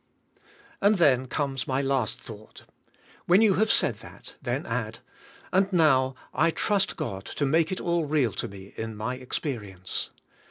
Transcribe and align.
"'And 0.81 0.95
then 0.97 1.27
comes 1.27 1.67
my 1.67 1.79
last 1.79 2.17
thought. 2.19 2.63
When 3.27 3.43
you 3.43 3.53
have 3.61 3.71
said 3.71 3.99
that, 3.99 4.33
then 4.41 4.65
add: 4.65 4.97
"And 5.53 5.71
now, 5.71 6.15
I 6.33 6.49
trust 6.49 6.97
God 6.97 7.23
to 7.25 7.45
make 7.45 7.71
it 7.71 7.79
all 7.79 8.05
real 8.05 8.31
to 8.33 8.47
me 8.47 8.73
in 8.77 8.95
my 8.97 9.13
experience. 9.13 10.09